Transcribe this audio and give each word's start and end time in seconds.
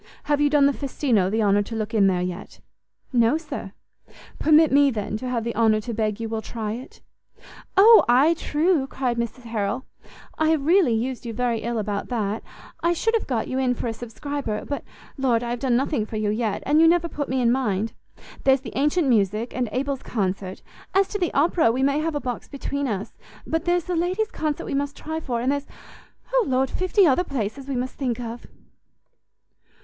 Have 0.23 0.41
you 0.41 0.49
done 0.49 0.65
the 0.65 0.71
Festino 0.73 1.29
the 1.29 1.43
honour 1.43 1.61
to 1.61 1.75
look 1.75 1.93
in 1.93 2.07
there 2.07 2.23
yet?" 2.23 2.59
"No, 3.13 3.37
sir." 3.37 3.71
"Permit 4.39 4.71
me, 4.71 4.89
then, 4.89 5.15
to 5.17 5.29
have 5.29 5.43
the 5.43 5.55
honour 5.55 5.79
to 5.81 5.93
beg 5.93 6.19
you 6.19 6.27
will 6.27 6.41
try 6.41 6.71
it." 6.71 7.01
"O, 7.77 8.03
ay, 8.09 8.33
true," 8.33 8.87
cried 8.87 9.17
Mrs 9.19 9.43
Harrel; 9.43 9.85
"I 10.39 10.49
have 10.49 10.65
really 10.65 10.95
used 10.95 11.23
you 11.23 11.33
very 11.33 11.59
ill 11.59 11.77
about 11.77 12.07
that; 12.09 12.41
I 12.81 12.93
should 12.93 13.13
have 13.13 13.27
got 13.27 13.47
you 13.47 13.59
in 13.59 13.75
for 13.75 13.85
a 13.85 13.93
subscriber: 13.93 14.65
but 14.65 14.83
Lord, 15.19 15.43
I 15.43 15.51
have 15.51 15.59
done 15.59 15.75
nothing 15.75 16.07
for 16.07 16.17
you 16.17 16.31
yet, 16.31 16.63
and 16.65 16.81
you 16.81 16.87
never 16.87 17.07
put 17.07 17.29
me 17.29 17.39
in 17.39 17.51
mind. 17.51 17.93
There's 18.43 18.61
the 18.61 18.75
ancient 18.75 19.07
music, 19.07 19.55
and 19.55 19.69
Abel's 19.71 20.01
concert; 20.01 20.63
as 20.95 21.07
to 21.09 21.19
the 21.19 21.31
opera, 21.35 21.71
we 21.71 21.83
may 21.83 21.99
have 21.99 22.15
a 22.15 22.19
box 22.19 22.47
between 22.47 22.87
us; 22.87 23.13
but 23.45 23.65
there's 23.65 23.83
the 23.83 23.95
ladies' 23.95 24.31
concert 24.31 24.65
we 24.65 24.73
must 24.73 24.97
try 24.97 25.19
for; 25.19 25.41
and 25.41 25.51
there's 25.51 25.67
O 26.33 26.45
Lord, 26.47 26.71
fifty 26.71 27.05
other 27.05 27.23
places 27.23 27.67
we 27.67 27.75
must 27.75 27.93
think 27.97 28.19
of!" 28.19 28.47